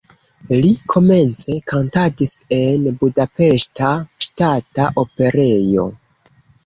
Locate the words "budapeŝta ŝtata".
3.03-4.89